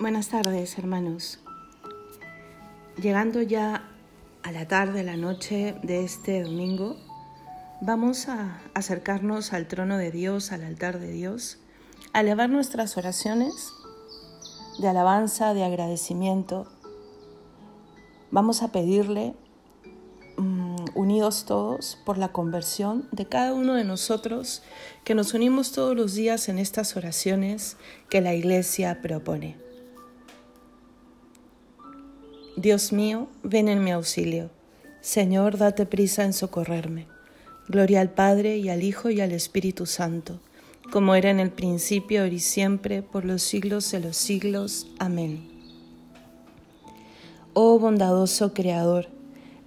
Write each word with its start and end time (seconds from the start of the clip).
Buenas 0.00 0.28
tardes, 0.28 0.78
hermanos. 0.78 1.40
Llegando 3.02 3.42
ya 3.42 3.82
a 4.44 4.52
la 4.52 4.68
tarde, 4.68 5.00
a 5.00 5.02
la 5.02 5.16
noche 5.16 5.74
de 5.82 6.04
este 6.04 6.40
domingo, 6.44 6.96
vamos 7.80 8.28
a 8.28 8.60
acercarnos 8.74 9.52
al 9.52 9.66
trono 9.66 9.98
de 9.98 10.12
Dios, 10.12 10.52
al 10.52 10.62
altar 10.62 11.00
de 11.00 11.10
Dios, 11.10 11.58
a 12.12 12.20
elevar 12.20 12.48
nuestras 12.48 12.96
oraciones 12.96 13.72
de 14.78 14.86
alabanza, 14.86 15.52
de 15.52 15.64
agradecimiento. 15.64 16.68
Vamos 18.30 18.62
a 18.62 18.70
pedirle, 18.70 19.34
mm, 20.36 20.76
unidos 20.94 21.44
todos, 21.44 21.98
por 22.04 22.18
la 22.18 22.28
conversión 22.28 23.08
de 23.10 23.26
cada 23.26 23.52
uno 23.52 23.74
de 23.74 23.82
nosotros, 23.82 24.62
que 25.02 25.16
nos 25.16 25.34
unimos 25.34 25.72
todos 25.72 25.96
los 25.96 26.14
días 26.14 26.48
en 26.48 26.60
estas 26.60 26.96
oraciones 26.96 27.76
que 28.08 28.20
la 28.20 28.32
Iglesia 28.34 29.02
propone. 29.02 29.67
Dios 32.58 32.92
mío, 32.92 33.28
ven 33.44 33.68
en 33.68 33.84
mi 33.84 33.92
auxilio. 33.92 34.50
Señor, 35.00 35.58
date 35.58 35.86
prisa 35.86 36.24
en 36.24 36.32
socorrerme. 36.32 37.06
Gloria 37.68 38.00
al 38.00 38.10
Padre 38.10 38.56
y 38.56 38.68
al 38.68 38.82
Hijo 38.82 39.10
y 39.10 39.20
al 39.20 39.30
Espíritu 39.30 39.86
Santo, 39.86 40.40
como 40.90 41.14
era 41.14 41.30
en 41.30 41.38
el 41.38 41.50
principio, 41.52 42.22
ahora 42.22 42.34
y 42.34 42.40
siempre, 42.40 43.02
por 43.02 43.24
los 43.24 43.42
siglos 43.42 43.88
de 43.92 44.00
los 44.00 44.16
siglos. 44.16 44.88
Amén. 44.98 45.48
Oh 47.52 47.78
bondadoso 47.78 48.52
Creador, 48.54 49.06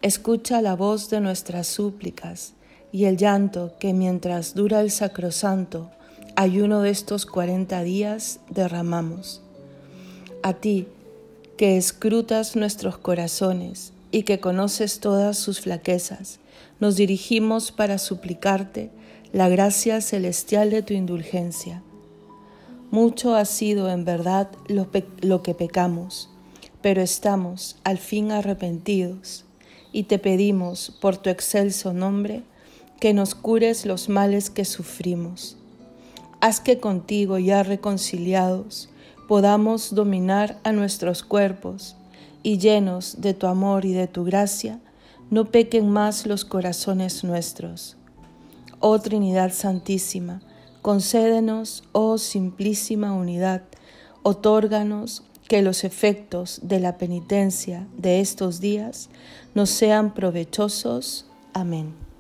escucha 0.01 0.61
la 0.61 0.75
voz 0.75 1.09
de 1.09 1.21
nuestras 1.21 1.67
súplicas 1.67 2.55
y 2.91 3.05
el 3.05 3.15
llanto 3.15 3.71
que 3.79 3.93
mientras 3.93 4.53
dura 4.53 4.81
el 4.81 4.91
sacrosanto 4.91 5.91
ayuno 6.35 6.81
de 6.81 6.89
estos 6.89 7.25
cuarenta 7.25 7.83
días 7.83 8.41
derramamos. 8.49 9.41
A 10.43 10.55
ti, 10.55 10.87
que 11.57 11.77
escrutas 11.77 12.55
nuestros 12.55 12.97
corazones 12.97 13.93
y 14.11 14.23
que 14.23 14.39
conoces 14.39 14.99
todas 14.99 15.37
sus 15.37 15.61
flaquezas, 15.61 16.39
nos 16.79 16.95
dirigimos 16.95 17.71
para 17.71 17.97
suplicarte 17.97 18.89
la 19.31 19.47
gracia 19.47 20.01
celestial 20.01 20.69
de 20.71 20.81
tu 20.81 20.93
indulgencia. 20.93 21.81
Mucho 22.89 23.35
ha 23.35 23.45
sido 23.45 23.89
en 23.89 24.03
verdad 24.03 24.49
lo, 24.67 24.89
lo, 25.21 25.43
que 25.43 25.53
pecamos, 25.53 26.29
pero 26.81 27.01
estamos 27.01 27.77
al 27.83 27.97
fin 27.97 28.31
arrepentidos 28.31 29.45
y 29.93 30.03
te 30.03 30.19
pedimos 30.19 30.97
por 30.99 31.15
tu 31.15 31.29
excelso 31.29 31.93
nombre 31.93 32.43
que 32.99 33.13
nos 33.13 33.33
cures 33.33 33.85
los 33.85 34.09
males 34.09 34.49
que 34.49 34.65
sufrimos. 34.65 35.57
Haz 36.41 36.59
que 36.59 36.79
contigo 36.79 37.37
ya 37.37 37.63
reconciliados 37.63 38.89
podamos 39.31 39.95
dominar 39.95 40.59
a 40.65 40.73
nuestros 40.73 41.23
cuerpos 41.23 41.95
y 42.43 42.57
llenos 42.57 43.21
de 43.21 43.33
tu 43.33 43.47
amor 43.47 43.85
y 43.85 43.93
de 43.93 44.07
tu 44.07 44.25
gracia, 44.25 44.81
no 45.29 45.45
pequen 45.45 45.89
más 45.89 46.25
los 46.25 46.43
corazones 46.43 47.23
nuestros. 47.23 47.95
Oh 48.81 48.99
Trinidad 48.99 49.53
Santísima, 49.53 50.41
concédenos, 50.81 51.85
oh 51.93 52.17
simplísima 52.17 53.13
unidad, 53.13 53.61
otórganos 54.21 55.23
que 55.47 55.61
los 55.61 55.85
efectos 55.85 56.59
de 56.63 56.81
la 56.81 56.97
penitencia 56.97 57.87
de 57.95 58.19
estos 58.19 58.59
días 58.59 59.09
nos 59.55 59.69
sean 59.69 60.13
provechosos. 60.13 61.25
Amén. 61.53 62.10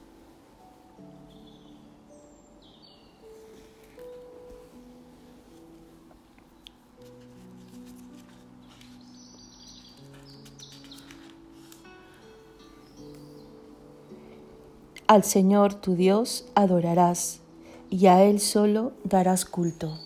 Al 15.11 15.25
Señor 15.25 15.73
tu 15.73 15.95
Dios 15.95 16.45
adorarás 16.55 17.41
y 17.89 18.05
a 18.05 18.23
Él 18.23 18.39
solo 18.39 18.93
darás 19.03 19.43
culto. 19.43 19.99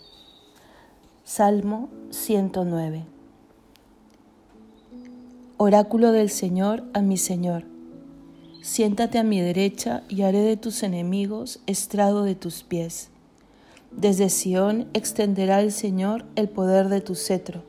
Salmo 1.24 1.90
109 2.10 3.04
Oráculo 5.58 6.12
del 6.12 6.32
Señor 6.32 6.86
a 6.96 7.04
mi 7.04 7.18
Señor. 7.18 7.66
Siéntate 8.64 9.20
a 9.20 9.24
mi 9.24 9.40
derecha 9.40 10.02
y 10.10 10.24
haré 10.24 10.40
de 10.40 10.58
tus 10.58 10.82
enemigos 10.82 11.60
estrado 11.68 12.24
de 12.24 12.34
tus 12.34 12.64
pies. 12.64 13.10
Desde 13.92 14.32
Sión 14.32 14.88
extenderá 14.96 15.62
el 15.62 15.72
Señor 15.72 16.26
el 16.36 16.50
poder 16.50 16.90
de 16.90 17.02
tu 17.02 17.14
cetro. 17.14 17.62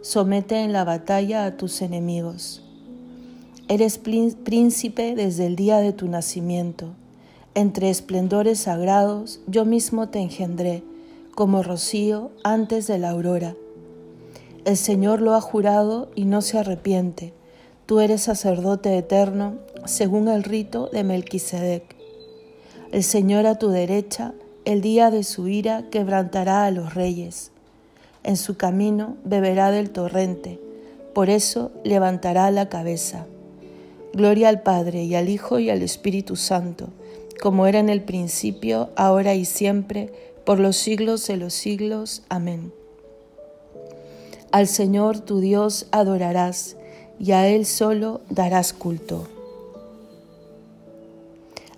Somete 0.00 0.60
en 0.60 0.72
la 0.72 0.84
batalla 0.84 1.44
a 1.44 1.54
tus 1.58 1.82
enemigos. 1.82 2.62
Eres 3.70 3.98
príncipe 3.98 5.14
desde 5.14 5.44
el 5.44 5.54
día 5.54 5.80
de 5.80 5.92
tu 5.92 6.08
nacimiento. 6.08 6.86
Entre 7.54 7.90
esplendores 7.90 8.60
sagrados 8.60 9.40
yo 9.46 9.66
mismo 9.66 10.08
te 10.08 10.20
engendré, 10.20 10.82
como 11.34 11.62
rocío 11.62 12.30
antes 12.44 12.86
de 12.86 12.96
la 12.96 13.10
aurora. 13.10 13.56
El 14.64 14.78
Señor 14.78 15.20
lo 15.20 15.34
ha 15.34 15.42
jurado 15.42 16.08
y 16.14 16.24
no 16.24 16.40
se 16.40 16.56
arrepiente. 16.56 17.34
Tú 17.84 18.00
eres 18.00 18.22
sacerdote 18.22 18.96
eterno, 18.96 19.56
según 19.84 20.28
el 20.28 20.44
rito 20.44 20.88
de 20.90 21.04
Melquisedec. 21.04 21.94
El 22.90 23.04
Señor 23.04 23.44
a 23.44 23.58
tu 23.58 23.68
derecha, 23.68 24.32
el 24.64 24.80
día 24.80 25.10
de 25.10 25.24
su 25.24 25.46
ira, 25.46 25.84
quebrantará 25.90 26.64
a 26.64 26.70
los 26.70 26.94
reyes. 26.94 27.50
En 28.22 28.38
su 28.38 28.56
camino 28.56 29.16
beberá 29.24 29.70
del 29.70 29.90
torrente, 29.90 30.58
por 31.12 31.28
eso 31.28 31.70
levantará 31.84 32.50
la 32.50 32.70
cabeza. 32.70 33.26
Gloria 34.18 34.48
al 34.48 34.62
Padre 34.62 35.04
y 35.04 35.14
al 35.14 35.28
Hijo 35.28 35.60
y 35.60 35.70
al 35.70 35.80
Espíritu 35.80 36.34
Santo, 36.34 36.88
como 37.40 37.68
era 37.68 37.78
en 37.78 37.88
el 37.88 38.02
principio, 38.02 38.90
ahora 38.96 39.36
y 39.36 39.44
siempre, 39.44 40.12
por 40.44 40.58
los 40.58 40.76
siglos 40.76 41.24
de 41.28 41.36
los 41.36 41.54
siglos. 41.54 42.24
Amén. 42.28 42.72
Al 44.50 44.66
Señor 44.66 45.20
tu 45.20 45.38
Dios 45.38 45.86
adorarás, 45.92 46.76
y 47.20 47.30
a 47.30 47.46
Él 47.46 47.64
solo 47.64 48.20
darás 48.28 48.72
culto. 48.72 49.28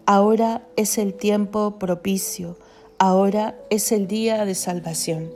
Ahora 0.06 0.66
es 0.76 0.96
el 0.96 1.12
tiempo 1.12 1.78
propicio, 1.78 2.56
ahora 2.98 3.58
es 3.68 3.92
el 3.92 4.06
día 4.06 4.46
de 4.46 4.54
salvación. 4.54 5.30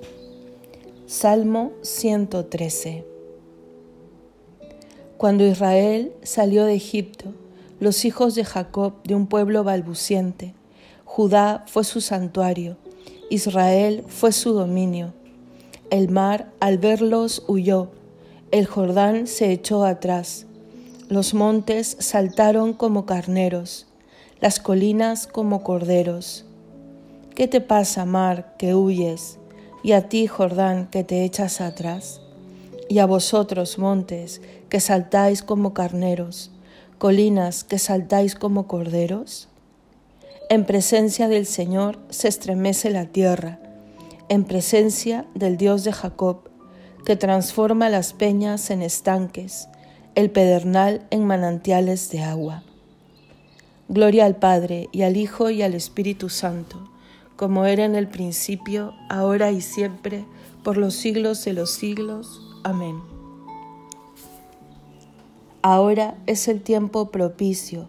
Salmo 1.06 1.72
113. 1.82 3.13
Cuando 5.16 5.46
Israel 5.46 6.12
salió 6.22 6.64
de 6.64 6.74
Egipto, 6.74 7.32
los 7.78 8.04
hijos 8.04 8.34
de 8.34 8.44
Jacob 8.44 8.94
de 9.04 9.14
un 9.14 9.28
pueblo 9.28 9.62
balbuciente, 9.62 10.54
Judá 11.04 11.64
fue 11.68 11.84
su 11.84 12.00
santuario, 12.00 12.76
Israel 13.30 14.04
fue 14.08 14.32
su 14.32 14.52
dominio. 14.52 15.12
El 15.90 16.10
mar 16.10 16.50
al 16.58 16.78
verlos 16.78 17.44
huyó, 17.46 17.90
el 18.50 18.66
Jordán 18.66 19.28
se 19.28 19.52
echó 19.52 19.84
atrás, 19.84 20.46
los 21.08 21.32
montes 21.32 21.96
saltaron 22.00 22.72
como 22.72 23.06
carneros, 23.06 23.86
las 24.40 24.58
colinas 24.58 25.28
como 25.28 25.62
corderos. 25.62 26.44
¿Qué 27.36 27.46
te 27.46 27.60
pasa, 27.60 28.04
mar, 28.04 28.56
que 28.58 28.74
huyes, 28.74 29.38
y 29.84 29.92
a 29.92 30.08
ti, 30.08 30.26
Jordán, 30.26 30.88
que 30.90 31.04
te 31.04 31.24
echas 31.24 31.60
atrás? 31.60 32.20
Y 32.88 32.98
a 32.98 33.06
vosotros, 33.06 33.78
montes, 33.78 34.40
que 34.68 34.80
saltáis 34.80 35.42
como 35.42 35.74
carneros, 35.74 36.50
colinas, 36.98 37.64
que 37.64 37.78
saltáis 37.78 38.34
como 38.34 38.66
corderos? 38.66 39.48
En 40.50 40.64
presencia 40.64 41.28
del 41.28 41.46
Señor 41.46 41.98
se 42.10 42.28
estremece 42.28 42.90
la 42.90 43.06
tierra, 43.06 43.58
en 44.28 44.44
presencia 44.44 45.26
del 45.34 45.56
Dios 45.56 45.84
de 45.84 45.92
Jacob, 45.92 46.50
que 47.04 47.16
transforma 47.16 47.88
las 47.88 48.12
peñas 48.12 48.70
en 48.70 48.82
estanques, 48.82 49.68
el 50.14 50.30
pedernal 50.30 51.06
en 51.10 51.26
manantiales 51.26 52.10
de 52.10 52.22
agua. 52.22 52.62
Gloria 53.88 54.24
al 54.24 54.36
Padre 54.36 54.88
y 54.92 55.02
al 55.02 55.16
Hijo 55.16 55.50
y 55.50 55.62
al 55.62 55.74
Espíritu 55.74 56.28
Santo, 56.28 56.90
como 57.36 57.66
era 57.66 57.84
en 57.84 57.94
el 57.94 58.08
principio, 58.08 58.94
ahora 59.10 59.50
y 59.50 59.60
siempre, 59.60 60.24
por 60.62 60.76
los 60.76 60.94
siglos 60.94 61.44
de 61.44 61.52
los 61.52 61.72
siglos. 61.72 62.40
Amén. 62.64 63.02
Ahora 65.60 66.16
es 66.26 66.48
el 66.48 66.62
tiempo 66.62 67.10
propicio, 67.10 67.88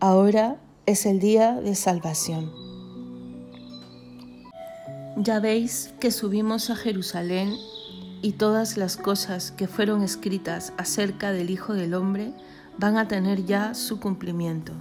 ahora 0.00 0.56
es 0.86 1.04
el 1.04 1.20
día 1.20 1.60
de 1.60 1.74
salvación. 1.74 2.50
Ya 5.18 5.40
veis 5.40 5.92
que 6.00 6.10
subimos 6.10 6.70
a 6.70 6.76
Jerusalén 6.76 7.54
y 8.22 8.32
todas 8.32 8.78
las 8.78 8.96
cosas 8.96 9.52
que 9.52 9.68
fueron 9.68 10.02
escritas 10.02 10.72
acerca 10.78 11.30
del 11.32 11.50
Hijo 11.50 11.74
del 11.74 11.92
Hombre 11.92 12.32
van 12.78 12.96
a 12.96 13.06
tener 13.06 13.44
ya 13.44 13.74
su 13.74 14.00
cumplimiento. 14.00 14.72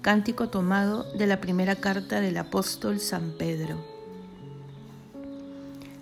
Cántico 0.00 0.48
tomado 0.48 1.04
de 1.12 1.26
la 1.26 1.42
primera 1.42 1.76
carta 1.76 2.22
del 2.22 2.38
apóstol 2.38 3.00
San 3.00 3.34
Pedro. 3.36 3.76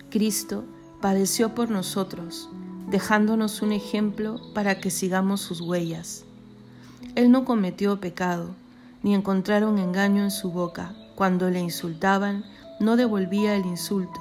Cristo 0.09 0.63
padeció 1.01 1.55
por 1.55 1.69
nosotros, 1.69 2.49
dejándonos 2.89 3.61
un 3.61 3.71
ejemplo 3.71 4.41
para 4.53 4.79
que 4.79 4.89
sigamos 4.89 5.41
sus 5.41 5.61
huellas. 5.61 6.25
Él 7.15 7.31
no 7.31 7.45
cometió 7.45 7.99
pecado, 7.99 8.49
ni 9.01 9.15
encontraron 9.15 9.79
engaño 9.79 10.23
en 10.23 10.31
su 10.31 10.51
boca. 10.51 10.93
Cuando 11.15 11.49
le 11.49 11.59
insultaban, 11.59 12.43
no 12.79 12.95
devolvía 12.95 13.55
el 13.55 13.65
insulto. 13.65 14.19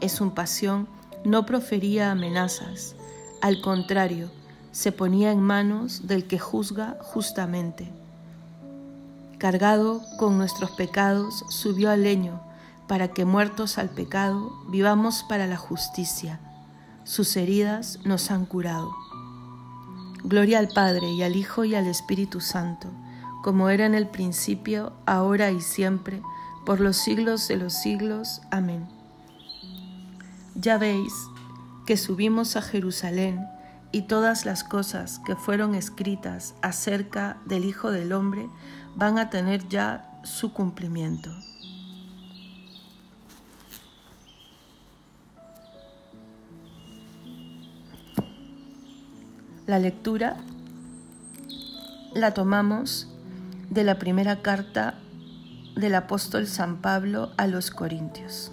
En 0.00 0.08
su 0.08 0.32
pasión 0.34 0.88
no 1.24 1.46
profería 1.46 2.10
amenazas. 2.10 2.94
Al 3.40 3.60
contrario, 3.60 4.30
se 4.72 4.92
ponía 4.92 5.32
en 5.32 5.40
manos 5.40 6.06
del 6.06 6.26
que 6.26 6.38
juzga 6.38 6.96
justamente. 7.00 7.90
Cargado 9.38 10.02
con 10.18 10.38
nuestros 10.38 10.70
pecados, 10.72 11.44
subió 11.48 11.90
al 11.90 12.02
leño, 12.02 12.40
para 12.90 13.06
que 13.06 13.24
muertos 13.24 13.78
al 13.78 13.88
pecado, 13.88 14.52
vivamos 14.66 15.22
para 15.28 15.46
la 15.46 15.56
justicia. 15.56 16.40
Sus 17.04 17.36
heridas 17.36 18.00
nos 18.04 18.32
han 18.32 18.46
curado. 18.46 18.90
Gloria 20.24 20.58
al 20.58 20.66
Padre 20.66 21.08
y 21.12 21.22
al 21.22 21.36
Hijo 21.36 21.64
y 21.64 21.76
al 21.76 21.86
Espíritu 21.86 22.40
Santo, 22.40 22.88
como 23.44 23.68
era 23.68 23.86
en 23.86 23.94
el 23.94 24.08
principio, 24.08 24.92
ahora 25.06 25.52
y 25.52 25.60
siempre, 25.60 26.20
por 26.66 26.80
los 26.80 26.96
siglos 26.96 27.46
de 27.46 27.58
los 27.58 27.74
siglos. 27.74 28.42
Amén. 28.50 28.88
Ya 30.56 30.76
veis 30.76 31.12
que 31.86 31.96
subimos 31.96 32.56
a 32.56 32.60
Jerusalén 32.60 33.46
y 33.92 34.02
todas 34.02 34.44
las 34.44 34.64
cosas 34.64 35.20
que 35.20 35.36
fueron 35.36 35.76
escritas 35.76 36.56
acerca 36.60 37.36
del 37.46 37.66
Hijo 37.66 37.92
del 37.92 38.12
Hombre 38.12 38.48
van 38.96 39.16
a 39.20 39.30
tener 39.30 39.68
ya 39.68 40.20
su 40.24 40.52
cumplimiento. 40.52 41.30
La 49.66 49.78
lectura 49.78 50.36
la 52.14 52.32
tomamos 52.32 53.08
de 53.68 53.84
la 53.84 53.98
primera 53.98 54.42
carta 54.42 54.94
del 55.76 55.94
apóstol 55.94 56.46
San 56.46 56.78
Pablo 56.78 57.30
a 57.36 57.46
los 57.46 57.70
Corintios. 57.70 58.52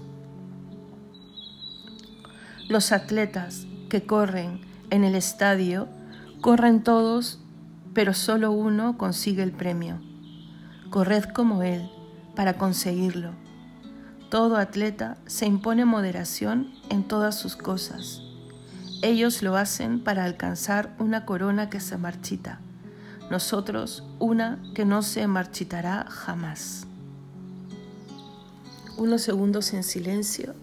Los 2.68 2.92
atletas 2.92 3.66
que 3.90 4.06
corren 4.06 4.62
en 4.90 5.06
el 5.06 5.16
estadio 5.16 5.88
corren 6.42 6.84
todos, 6.84 7.40
pero 7.94 8.14
solo 8.14 8.52
uno 8.52 8.98
consigue 8.98 9.44
el 9.44 9.54
premio. 9.54 10.02
Corred 10.90 11.24
como 11.34 11.64
él 11.64 11.90
para 12.36 12.58
conseguirlo. 12.58 13.32
Todo 14.30 14.58
atleta 14.58 15.18
se 15.26 15.46
impone 15.46 15.86
moderación 15.86 16.74
en 16.90 17.08
todas 17.08 17.40
sus 17.40 17.56
cosas. 17.56 18.27
Ellos 19.04 19.44
lo 19.44 19.58
hacen 19.58 20.04
para 20.04 20.24
alcanzar 20.24 20.96
una 20.98 21.26
corona 21.26 21.70
que 21.70 21.80
se 21.80 21.98
marchita, 21.98 22.60
nosotros 23.30 24.04
una 24.18 24.60
que 24.74 24.86
no 24.86 25.04
se 25.04 25.28
marchitará 25.28 26.06
jamás. 26.10 26.88
Unos 28.98 29.22
segundos 29.22 29.74
en 29.74 29.84
silencio 29.84 30.56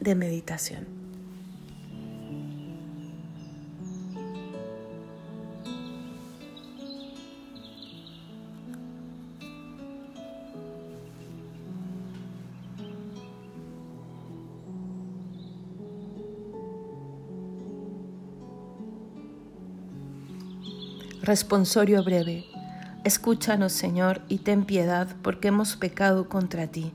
de 0.00 0.14
meditación. 0.14 1.01
Responsorio 21.22 22.02
breve. 22.02 22.46
Escúchanos, 23.04 23.72
Señor, 23.72 24.22
y 24.26 24.38
ten 24.38 24.64
piedad, 24.64 25.06
porque 25.22 25.48
hemos 25.48 25.76
pecado 25.76 26.28
contra 26.28 26.66
ti. 26.66 26.90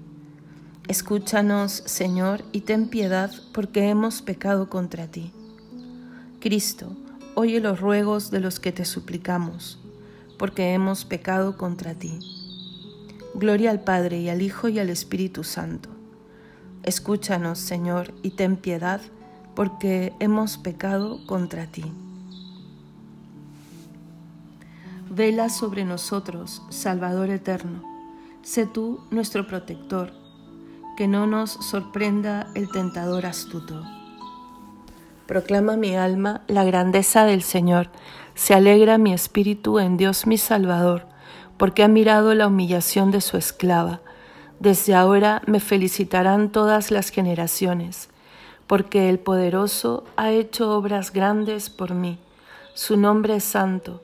Escúchanos, 0.89 1.71
Señor, 1.85 2.43
y 2.51 2.59
ten 2.59 2.89
piedad, 2.89 3.31
porque 3.53 3.87
hemos 3.87 4.21
pecado 4.21 4.69
contra 4.69 5.07
ti. 5.07 5.31
Cristo, 6.41 6.91
oye 7.35 7.61
los 7.61 7.79
ruegos 7.79 8.29
de 8.29 8.41
los 8.41 8.59
que 8.59 8.73
te 8.73 8.83
suplicamos, 8.83 9.79
porque 10.37 10.73
hemos 10.73 11.05
pecado 11.05 11.55
contra 11.55 11.93
ti. 11.93 12.19
Gloria 13.33 13.71
al 13.71 13.79
Padre 13.79 14.19
y 14.19 14.27
al 14.27 14.41
Hijo 14.41 14.67
y 14.67 14.77
al 14.79 14.89
Espíritu 14.89 15.45
Santo. 15.45 15.87
Escúchanos, 16.83 17.59
Señor, 17.59 18.13
y 18.23 18.31
ten 18.31 18.57
piedad, 18.57 18.99
porque 19.55 20.11
hemos 20.19 20.57
pecado 20.57 21.25
contra 21.27 21.65
ti. 21.67 21.85
Vela 25.17 25.49
sobre 25.49 25.83
nosotros, 25.83 26.61
Salvador 26.69 27.31
eterno. 27.31 27.81
Sé 28.43 28.67
tú 28.67 28.99
nuestro 29.09 29.47
protector, 29.47 30.11
que 30.95 31.07
no 31.07 31.25
nos 31.25 31.49
sorprenda 31.53 32.51
el 32.53 32.69
tentador 32.69 33.25
astuto. 33.25 33.81
Proclama 35.25 35.75
mi 35.75 35.95
alma 35.95 36.43
la 36.45 36.63
grandeza 36.65 37.25
del 37.25 37.41
Señor, 37.41 37.89
se 38.35 38.53
alegra 38.53 38.99
mi 38.99 39.11
espíritu 39.11 39.79
en 39.79 39.97
Dios 39.97 40.27
mi 40.27 40.37
Salvador, 40.37 41.07
porque 41.57 41.83
ha 41.83 41.87
mirado 41.87 42.35
la 42.35 42.45
humillación 42.45 43.09
de 43.09 43.21
su 43.21 43.37
esclava. 43.37 44.01
Desde 44.59 44.93
ahora 44.93 45.41
me 45.47 45.59
felicitarán 45.59 46.51
todas 46.51 46.91
las 46.91 47.09
generaciones, 47.09 48.09
porque 48.67 49.09
el 49.09 49.17
poderoso 49.17 50.03
ha 50.15 50.29
hecho 50.29 50.77
obras 50.77 51.11
grandes 51.11 51.71
por 51.71 51.95
mí. 51.95 52.19
Su 52.75 52.97
nombre 52.97 53.37
es 53.37 53.43
santo 53.43 54.03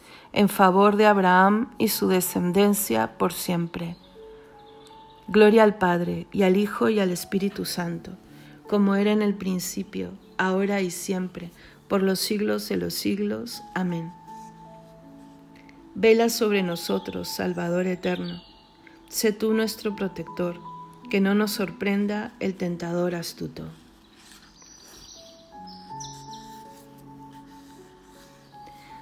en 0.33 0.49
favor 0.49 0.95
de 0.95 1.05
Abraham 1.05 1.69
y 1.77 1.89
su 1.89 2.07
descendencia 2.07 3.17
por 3.17 3.33
siempre. 3.33 3.97
Gloria 5.27 5.63
al 5.63 5.77
Padre, 5.77 6.27
y 6.31 6.43
al 6.43 6.57
Hijo, 6.57 6.89
y 6.89 6.99
al 6.99 7.11
Espíritu 7.11 7.65
Santo, 7.65 8.11
como 8.67 8.95
era 8.95 9.11
en 9.11 9.21
el 9.21 9.33
principio, 9.33 10.11
ahora 10.37 10.81
y 10.81 10.91
siempre, 10.91 11.51
por 11.87 12.01
los 12.01 12.19
siglos 12.19 12.67
de 12.69 12.77
los 12.77 12.93
siglos. 12.93 13.61
Amén. 13.75 14.11
Vela 15.93 16.29
sobre 16.29 16.63
nosotros, 16.63 17.27
Salvador 17.27 17.85
eterno. 17.87 18.41
Sé 19.09 19.33
tú 19.33 19.53
nuestro 19.53 19.95
protector, 19.95 20.59
que 21.09 21.19
no 21.19 21.35
nos 21.35 21.51
sorprenda 21.51 22.31
el 22.39 22.55
tentador 22.55 23.13
astuto. 23.15 23.67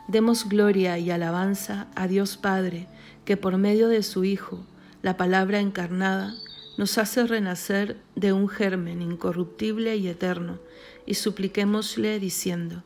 Demos 0.10 0.50
gloria 0.50 0.98
y 0.98 1.12
alabanza 1.12 1.86
a 1.94 2.08
Dios 2.08 2.36
Padre, 2.36 2.88
que 3.26 3.38
por 3.38 3.60
medio 3.60 3.90
de 3.90 4.02
su 4.02 4.24
Hijo, 4.24 4.66
la 5.04 5.18
palabra 5.18 5.60
encarnada, 5.60 6.34
nos 6.80 6.98
hace 6.98 7.28
renacer 7.28 7.96
de 8.16 8.34
un 8.34 8.50
germen 8.50 9.04
incorruptible 9.04 9.98
y 9.98 10.08
eterno, 10.08 10.58
y 11.06 11.14
supliquémosle 11.14 12.20
diciendo, 12.20 12.82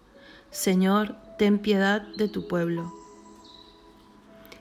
Señor, 0.52 1.16
ten 1.38 1.60
piedad 1.60 2.02
de 2.18 2.28
tu 2.28 2.46
pueblo. 2.50 2.94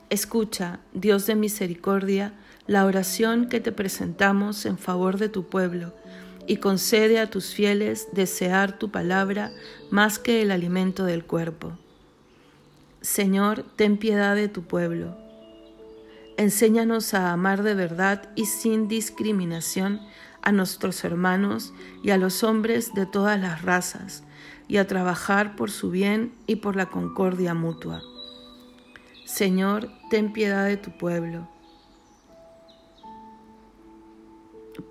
Escucha, 0.09 0.79
Dios 0.95 1.27
de 1.27 1.35
misericordia, 1.35 2.33
la 2.69 2.85
oración 2.85 3.49
que 3.49 3.59
te 3.59 3.73
presentamos 3.73 4.67
en 4.67 4.79
favor 4.79 5.19
de 5.19 5.29
tu 5.29 5.49
pueblo, 5.49 5.95
y 6.47 6.59
concede 6.59 7.19
a 7.19 7.29
tus 7.29 7.55
fieles 7.55 8.07
desear 8.13 8.79
tu 8.79 8.93
palabra 8.93 9.51
más 9.91 10.21
que 10.21 10.43
el 10.43 10.53
alimento 10.53 11.05
del 11.05 11.25
cuerpo 11.25 11.77
Señor, 13.03 13.65
ten 13.75 13.99
piedad 13.99 14.37
de 14.37 14.49
tu 14.49 14.63
pueblo. 14.63 15.17
Enséñanos 16.37 17.15
a 17.15 17.33
amar 17.33 17.65
de 17.65 17.75
verdad 17.75 18.31
y 18.37 18.47
sin 18.47 18.87
discriminación 18.87 20.01
a 20.41 20.53
nuestros 20.53 21.03
hermanos 21.03 21.75
y 22.05 22.11
a 22.11 22.17
los 22.17 22.45
hombres 22.45 22.95
de 22.95 23.07
todas 23.07 23.41
las 23.41 23.63
razas, 23.63 24.23
y 24.69 24.77
a 24.77 24.87
trabajar 24.87 25.57
por 25.57 25.71
su 25.71 25.91
bien 25.91 26.33
y 26.47 26.57
por 26.57 26.77
la 26.77 26.87
concordia 26.87 27.55
mutua. 27.55 28.03
Señor, 29.25 29.91
ten 30.09 30.33
piedad 30.33 30.65
de 30.65 30.77
tu 30.77 30.97
pueblo. 30.97 31.49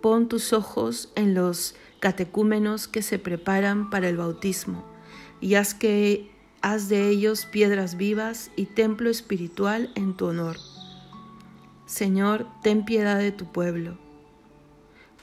Pon 0.02 0.28
tus 0.28 0.52
ojos 0.52 1.12
en 1.16 1.34
los 1.34 1.76
catecúmenos 2.02 2.90
que 2.90 3.04
se 3.04 3.20
preparan 3.20 3.90
para 3.90 4.10
el 4.10 4.18
bautismo, 4.18 4.84
y 5.40 5.56
haz 5.56 5.74
que 5.74 6.31
haz 6.62 6.90
de 6.90 7.10
ellos 7.10 7.46
piedras 7.46 7.98
vivas 7.98 8.52
y 8.56 8.66
templo 8.66 9.10
espiritual 9.10 9.92
en 9.96 10.16
tu 10.16 10.28
honor. 10.28 10.58
Señor, 11.86 12.48
ten 12.62 12.86
piedad 12.86 13.18
de 13.18 13.32
tu 13.32 13.52
pueblo. 13.52 13.98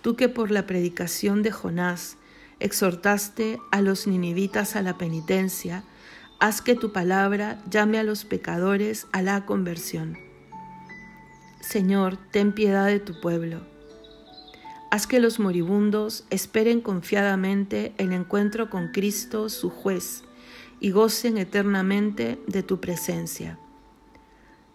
Tú 0.02 0.16
que 0.16 0.28
por 0.28 0.50
la 0.50 0.66
predicación 0.66 1.42
de 1.42 1.50
Jonás 1.50 2.16
exhortaste 2.60 3.60
a 3.70 3.80
los 3.80 4.06
ninivitas 4.06 4.76
a 4.76 4.82
la 4.82 4.98
penitencia, 4.98 5.84
haz 6.40 6.60
que 6.60 6.74
tu 6.74 6.92
palabra 6.92 7.62
llame 7.70 7.98
a 7.98 8.04
los 8.04 8.24
pecadores 8.24 9.06
a 9.12 9.22
la 9.22 9.46
conversión. 9.46 10.18
Señor, 11.60 12.18
ten 12.30 12.52
piedad 12.52 12.86
de 12.86 13.00
tu 13.00 13.20
pueblo. 13.20 13.60
Haz 14.90 15.06
que 15.06 15.20
los 15.20 15.38
moribundos 15.38 16.24
esperen 16.30 16.80
confiadamente 16.80 17.92
el 17.98 18.12
encuentro 18.12 18.70
con 18.70 18.88
Cristo, 18.88 19.50
su 19.50 19.68
juez, 19.68 20.22
y 20.80 20.90
gocen 20.90 21.38
eternamente 21.38 22.38
de 22.46 22.62
tu 22.62 22.80
presencia. 22.80 23.58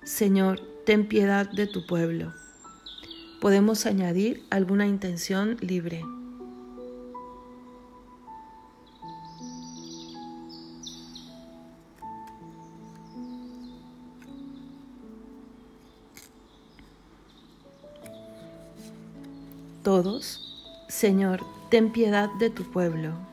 Señor, 0.03 0.59
ten 0.85 1.07
piedad 1.07 1.49
de 1.49 1.67
tu 1.67 1.85
pueblo. 1.85 2.33
Podemos 3.39 3.85
añadir 3.85 4.45
alguna 4.49 4.85
intención 4.87 5.57
libre. 5.61 6.03
Todos, 19.83 20.85
Señor, 20.87 21.41
ten 21.69 21.91
piedad 21.91 22.29
de 22.39 22.49
tu 22.49 22.63
pueblo. 22.71 23.32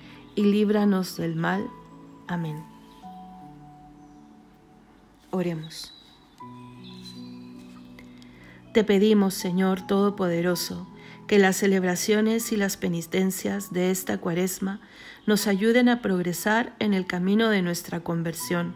y 0.35 0.43
líbranos 0.43 1.17
del 1.17 1.35
mal. 1.35 1.69
Amén. 2.27 2.63
Oremos. 5.31 5.93
Te 8.73 8.83
pedimos, 8.83 9.33
Señor 9.33 9.85
Todopoderoso, 9.85 10.87
que 11.27 11.39
las 11.39 11.57
celebraciones 11.57 12.51
y 12.51 12.57
las 12.57 12.77
penitencias 12.77 13.71
de 13.71 13.91
esta 13.91 14.17
cuaresma 14.17 14.81
nos 15.25 15.47
ayuden 15.47 15.89
a 15.89 16.01
progresar 16.01 16.75
en 16.79 16.93
el 16.93 17.05
camino 17.05 17.49
de 17.49 17.61
nuestra 17.61 18.01
conversión. 18.01 18.73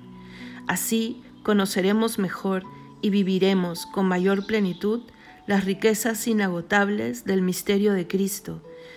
Así 0.68 1.24
conoceremos 1.44 2.20
mejor 2.20 2.64
y 3.02 3.10
viviremos 3.10 3.86
con 3.86 4.08
mayor 4.08 4.46
plenitud 4.46 5.04
las 5.48 5.66
riquezas 5.66 6.28
inagotables 6.28 7.24
del 7.26 7.42
misterio 7.42 7.94
de 7.94 8.08
Cristo 8.08 8.62